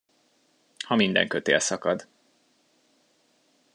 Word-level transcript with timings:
Ha 0.77 0.95
minden 0.95 1.27
kötél 1.27 1.59
szakad. 1.59 2.07